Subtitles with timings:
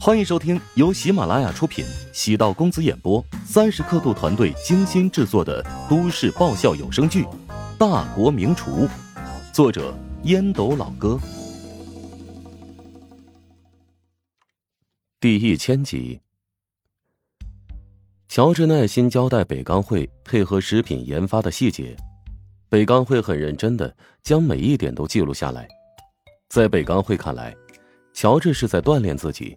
[0.00, 7.22] 欢迎收听由喜马拉雅出品、喜道公子演播、三十刻度团队精心制作的都市爆笑有声剧
[7.78, 8.86] 《大国名厨》，
[9.52, 11.18] 作者烟斗老哥，
[15.20, 16.20] 第一千集。
[18.28, 21.96] 乔治耐心交代北钢会配合食品研发的细节，
[22.68, 25.66] 北钢会很认真的将每一点都记录下来。
[26.48, 27.54] 在北钢会看来，
[28.12, 29.56] 乔治是在锻炼自己。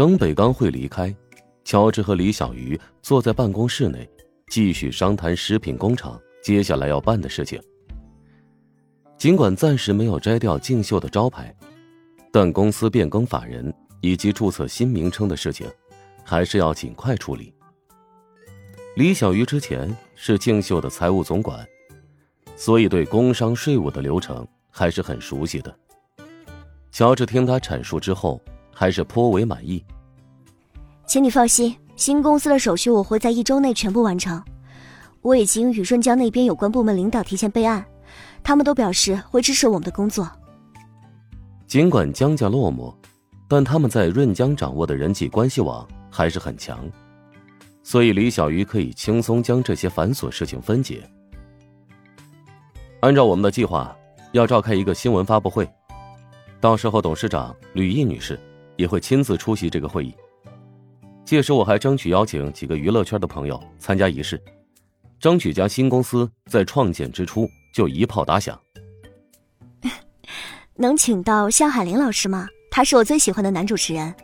[0.00, 1.14] 等北刚会离开，
[1.62, 4.08] 乔治和李小鱼坐在办公室内，
[4.48, 7.60] 继续商谈食品工厂接下来要办的事情。
[9.18, 11.54] 尽管暂时没有摘掉静秀的招牌，
[12.32, 15.70] 但公司变更法人以及注册新名称的事情，
[16.24, 17.52] 还是要尽快处理。
[18.96, 21.62] 李小鱼之前是静秀的财务总管，
[22.56, 25.78] 所以对工商税务的流程还是很熟悉的。
[26.90, 28.40] 乔治听他阐述之后。
[28.80, 29.84] 还是颇为满意，
[31.06, 34.42] 请你放心，新公司的手续我会在一周内全部完成。
[35.20, 37.84] 我已经与润江那边有关部门领导提前备案，
[38.42, 40.26] 他们都表示会支持我们的工作。
[41.66, 42.94] 尽管江家落寞，
[43.46, 46.80] 但他们在润江掌握的人际关系网还是很强，
[47.82, 51.02] 所以李小鱼可以轻松将这些繁琐事情分解。
[53.00, 53.94] 按照我们的计划，
[54.32, 55.68] 要召开一个新闻发布会，
[56.62, 58.40] 到时候董事长吕毅女士。
[58.80, 60.14] 也会亲自出席这个会议。
[61.22, 64.42] 届时，我还争取邀请几个娱乐圈的朋友参加仪式，
[65.18, 68.58] 争取将新公司在创建之初就一炮打响。
[70.74, 72.48] 能请到向海林老师吗？
[72.70, 74.14] 他是我最喜欢的男主持人。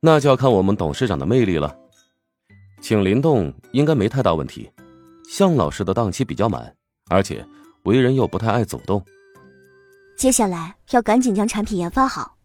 [0.00, 1.74] 那就要看我们董事长的魅力了。
[2.82, 4.70] 请林动应该没太大问题。
[5.28, 6.74] 向老师的档期比较满，
[7.08, 7.46] 而且
[7.84, 9.02] 为人又不太爱走动。
[10.16, 12.36] 接下来要赶紧将产品研发好。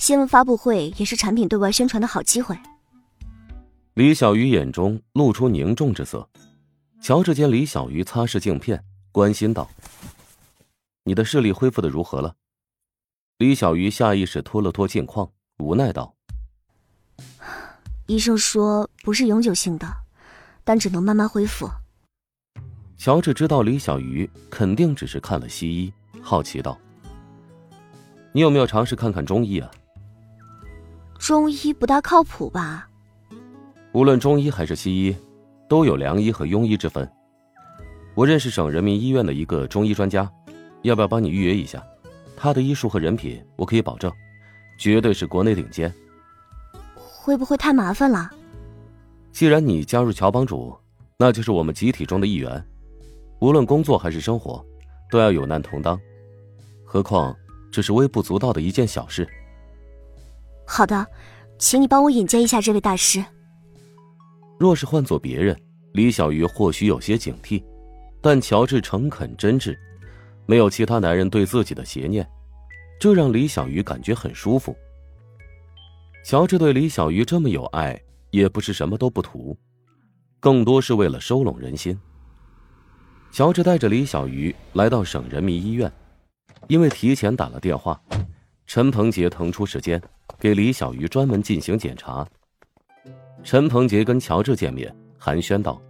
[0.00, 2.58] 新闻发布会也是产品对外宣传的好机会。
[3.92, 6.26] 李小鱼眼中露出凝重之色，
[7.02, 9.70] 乔治见李小鱼擦拭镜片，关心道
[11.04, 12.34] ：“你的视力恢复的如何了？”
[13.36, 16.14] 李小鱼下意识拖了拖镜框，无奈道
[18.08, 19.86] ：“医生说不是永久性的，
[20.64, 21.70] 但只能慢慢恢复。”
[22.96, 26.80] 乔治知道李小鱼肯定只是看了西医，好奇道
[28.32, 29.70] ：“你有没有尝试看看中医啊？”
[31.20, 32.88] 中医不大靠谱吧？
[33.92, 35.14] 无论中医还是西医，
[35.68, 37.08] 都有良医和庸医之分。
[38.14, 40.28] 我认识省人民医院的一个中医专家，
[40.80, 41.84] 要不要帮你预约一下？
[42.34, 44.10] 他的医术和人品，我可以保证，
[44.78, 45.92] 绝对是国内顶尖。
[46.94, 48.30] 会不会太麻烦了？
[49.30, 50.74] 既然你加入乔帮主，
[51.18, 52.66] 那就是我们集体中的一员，
[53.40, 54.64] 无论工作还是生活，
[55.10, 56.00] 都要有难同当。
[56.82, 57.36] 何况
[57.70, 59.28] 这是微不足道的一件小事。
[60.72, 61.04] 好的，
[61.58, 63.24] 请你帮我引荐一下这位大师。
[64.56, 65.60] 若是换做别人，
[65.94, 67.60] 李小鱼或许有些警惕，
[68.22, 69.76] 但乔治诚恳真挚，
[70.46, 72.24] 没有其他男人对自己的邪念，
[73.00, 74.76] 这让李小鱼感觉很舒服。
[76.24, 79.58] 乔治对李小鱼这么有爱，也不是什么都不图，
[80.38, 81.98] 更多是为了收拢人心。
[83.32, 85.92] 乔治带着李小鱼来到省人民医院，
[86.68, 88.00] 因为提前打了电话，
[88.68, 90.00] 陈鹏杰腾出时间。
[90.40, 92.26] 给李小鱼专门进行检查。
[93.42, 95.80] 陈鹏杰跟乔治见面，寒暄道：“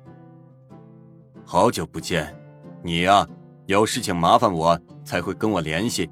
[1.46, 2.34] 好久不见，
[2.82, 3.26] 你呀，
[3.66, 6.10] 有事情麻烦我才会跟我联系。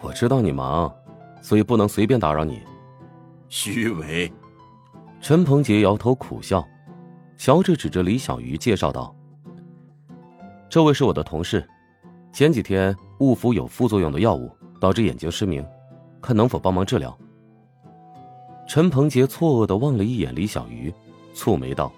[0.00, 0.90] 我知道你忙，
[1.42, 2.62] 所以不能随便打扰你。”
[3.50, 4.32] 虚伪。
[5.20, 6.66] 陈鹏杰摇头苦笑。
[7.36, 9.14] 乔治指着李小鱼介绍道
[10.70, 11.66] ：“这位是我的同事，
[12.32, 14.50] 前几天误服有副作用的药物，
[14.80, 15.62] 导致眼睛失明。”
[16.22, 17.18] 看能否帮忙治疗。
[18.68, 20.94] 陈鹏杰错愕的望了一眼李小鱼，
[21.34, 21.92] 蹙眉道：“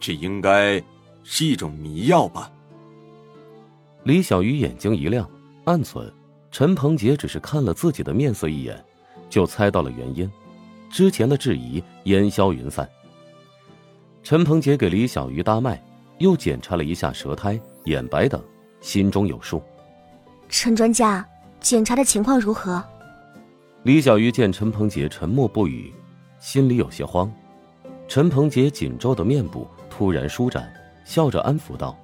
[0.00, 0.82] 这应该
[1.24, 2.50] 是一种迷药吧？”
[4.04, 5.28] 李小鱼眼睛一亮，
[5.64, 6.10] 暗存
[6.50, 8.82] 陈鹏杰只是看了自己的面色一眼，
[9.28, 10.30] 就猜到了原因，
[10.88, 12.88] 之前的质疑烟消云散。
[14.22, 15.82] 陈鹏杰给李小鱼搭脉，
[16.18, 18.42] 又检查了一下舌苔、眼白等，
[18.80, 19.62] 心中有数。
[20.48, 21.26] 陈专家。
[21.60, 22.82] 检查的情况如何？
[23.82, 25.92] 李小鱼见陈鹏杰沉默不语，
[26.38, 27.30] 心里有些慌。
[28.08, 30.72] 陈鹏杰紧皱的面部突然舒展，
[31.04, 31.96] 笑着安抚道：“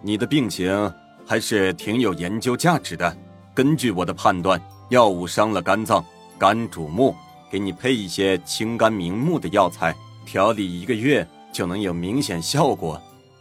[0.00, 0.92] 你的病情
[1.26, 3.16] 还是挺有研究价值的。
[3.54, 4.60] 根据我的判断，
[4.90, 6.04] 药物伤了肝脏，
[6.38, 7.14] 肝主目，
[7.50, 9.94] 给你配一些清肝明目的药材，
[10.24, 13.00] 调理一个月就能有明显效果。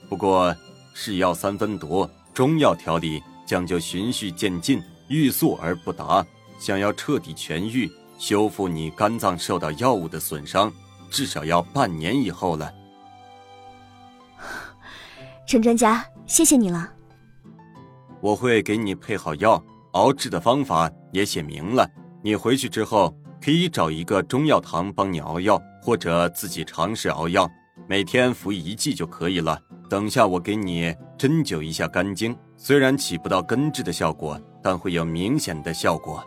[0.10, 0.56] 不过，
[0.94, 6.25] 是药三分毒，中药调理讲究循序渐进。”欲速而不达，
[6.60, 10.72] 想要彻底痊愈，修复你肝脏受到药物的损伤，
[11.10, 12.74] 至少要半年以后了。
[15.48, 16.92] 陈专家，谢谢你了。
[18.19, 21.88] 我会给你配好药，熬制的方法也写明了。
[22.24, 27.48] 你回去之后可以找一个中药堂帮你熬药，或者自己尝试熬药，
[27.88, 29.60] 每天服一剂就可以了。
[29.88, 36.25] 等下我给你针灸一下肝经，虽然起不到根治的效果，但会有明显的效果。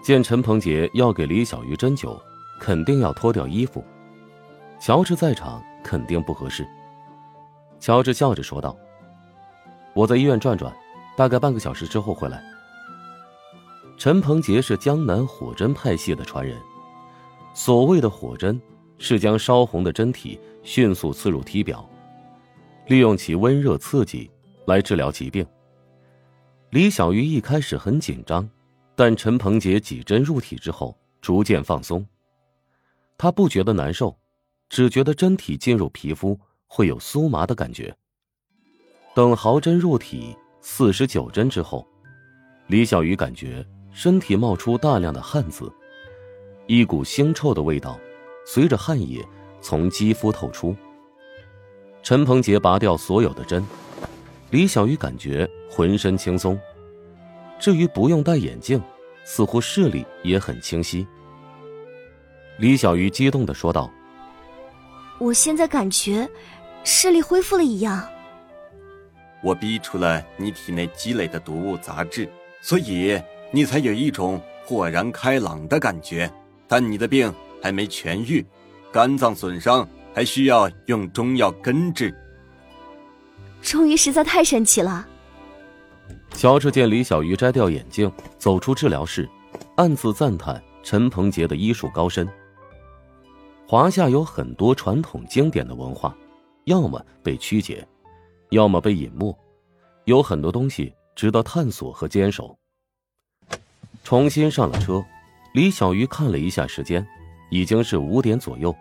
[0.00, 2.16] 见陈鹏杰要给李小鱼针灸，
[2.60, 3.84] 肯定要脱掉衣服。
[4.78, 6.64] 乔治在场，肯定不合适。
[7.80, 8.76] 乔治笑着说道
[9.94, 10.72] ：“我在医院转转，
[11.16, 12.40] 大概半个小时之后回来。”
[13.98, 16.56] 陈鹏杰是江南火针派系的传人。
[17.52, 18.62] 所谓的火针，
[18.96, 21.84] 是将烧红的针体迅速刺入体表，
[22.86, 24.30] 利用其温热刺激
[24.66, 25.44] 来治疗疾病。
[26.70, 28.48] 李小鱼一开始很紧张，
[28.94, 32.04] 但陈鹏杰几针入体之后，逐渐放松。
[33.16, 34.16] 他不觉得难受，
[34.68, 36.38] 只觉得针体进入皮肤。
[36.70, 37.96] 会有酥麻的感觉。
[39.14, 41.88] 等毫针入体四十九针之后，
[42.66, 45.72] 李小鱼感觉身体冒出大量的汗渍，
[46.66, 47.98] 一股腥臭的味道
[48.44, 49.26] 随着汗液
[49.62, 50.76] 从肌肤透出。
[52.02, 53.64] 陈鹏杰拔掉所有的针，
[54.50, 56.58] 李小鱼感觉浑身轻松。
[57.58, 58.80] 至于不用戴眼镜，
[59.24, 61.06] 似乎视力也很清晰。
[62.58, 63.90] 李小鱼激动的说道
[65.18, 66.28] ：“我现在感觉……”
[66.84, 68.08] 视力恢复了一样，
[69.42, 72.26] 我逼出了你体内积累的毒物杂质，
[72.62, 73.20] 所以
[73.50, 76.30] 你才有一种豁然开朗的感觉。
[76.66, 78.46] 但你的病还没痊愈，
[78.90, 82.14] 肝脏损伤还需要用中药根治。
[83.62, 85.06] 终于，实在太神奇了。
[86.32, 89.28] 乔治见李小鱼摘掉眼镜走出治疗室，
[89.76, 92.28] 暗自赞叹陈鹏杰的医术高深。
[93.66, 96.16] 华夏有很多传统经典的文化。
[96.64, 97.86] 要么被曲解，
[98.50, 99.34] 要么被隐没，
[100.04, 102.54] 有很多东西值得探索和坚守。
[104.04, 105.02] 重新上了车，
[105.54, 107.06] 李小鱼看了一下时间，
[107.50, 108.74] 已经是五点左右。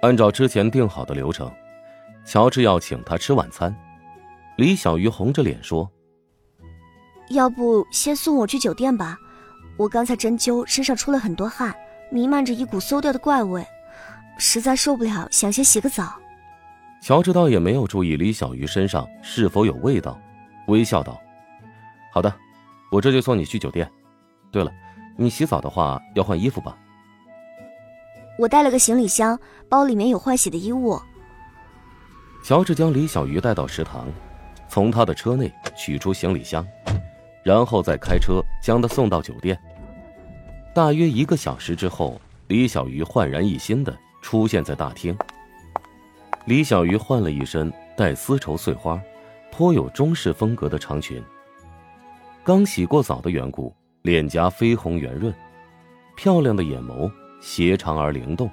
[0.00, 1.52] 按照之前定好的流程，
[2.24, 3.74] 乔治要请他吃晚餐。
[4.56, 5.90] 李小鱼红着脸说
[7.30, 9.16] ：“要不先送我去酒店吧，
[9.78, 11.74] 我刚才针灸，身上出了很多汗，
[12.10, 13.66] 弥漫着一股馊掉的怪味，
[14.36, 16.14] 实在受不了，想先洗个澡。”
[17.00, 20.20] 乔治倒也没有注意李小鱼身上是否有味道，
[20.68, 21.18] 微笑道
[22.12, 22.32] ：“好的，
[22.90, 23.90] 我这就送你去酒店。
[24.52, 24.70] 对了，
[25.16, 26.76] 你洗澡的话要换衣服吧？
[28.38, 29.38] 我带了个行李箱，
[29.68, 31.00] 包里面有换洗的衣物。”
[32.44, 34.06] 乔治将李小鱼带到食堂，
[34.72, 36.66] 从他的车内取出行李箱，
[37.42, 39.54] 然后再开车将他送到酒店。
[40.74, 45.14] 大约一个小时之后，李小鱼焕然一新的出现在大厅。
[46.46, 48.98] 李小鱼换了一身带丝绸碎花、
[49.50, 51.22] 颇有中式风格的长裙。
[52.42, 55.34] 刚洗过澡的缘故，脸颊绯红圆润，
[56.16, 58.50] 漂亮的眼眸斜长而灵动，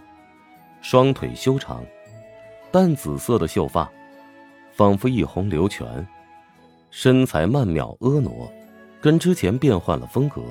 [0.81, 1.81] 双腿修长，
[2.73, 3.89] 淡紫色的秀发，
[4.79, 6.07] 仿佛一泓流泉，
[6.89, 8.31] 身材曼妙婀娜，
[9.01, 10.41] 跟之前变换了风格，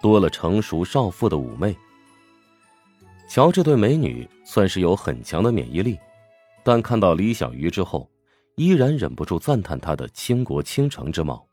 [0.00, 1.76] 多了成熟少妇的妩媚。
[3.28, 5.98] 乔治对美女算是有很强的免疫力。
[6.62, 8.08] 但看到李小鱼之后，
[8.54, 11.44] 依然忍不住赞叹她的倾国倾城之貌。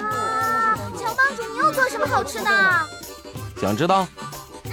[0.00, 2.50] 哇，乔帮主，你又做什么好吃的？
[3.60, 4.08] 想知道？
[4.64, 4.72] 嗯。